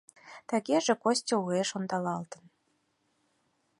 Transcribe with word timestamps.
Тыгеже 0.49 0.93
Костя 1.03 1.35
уэш 1.45 1.69
ондалалтын. 1.77 2.43